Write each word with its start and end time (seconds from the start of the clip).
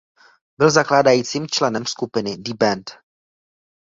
Byl 0.57 0.71
zakládajícím 0.71 1.47
členem 1.47 1.85
skupiny 1.85 2.37
The 2.37 2.53
Band. 2.59 2.91